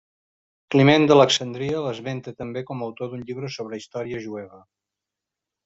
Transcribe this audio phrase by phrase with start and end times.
[0.75, 4.67] Climent d'Alexandria l'esmenta també com a autor d'un llibre sobre història jueva.